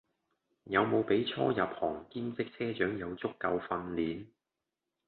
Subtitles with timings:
[0.63, 4.25] 有無俾初入行兼職車長有足夠訓練?